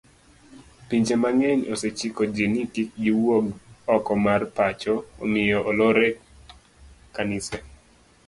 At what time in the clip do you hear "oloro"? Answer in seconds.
5.69-6.07